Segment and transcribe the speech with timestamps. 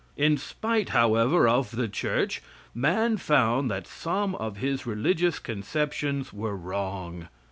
[0.17, 2.41] In spite, however, of the Church,
[2.73, 7.27] man found that some of his religious conceptions were wrong.